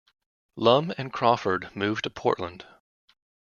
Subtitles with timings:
[0.55, 2.65] Lum and Crawford moved to Portland.